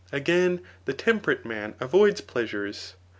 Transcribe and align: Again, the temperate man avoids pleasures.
Again, 0.11 0.61
the 0.85 0.93
temperate 0.95 1.45
man 1.45 1.75
avoids 1.79 2.21
pleasures. 2.21 2.95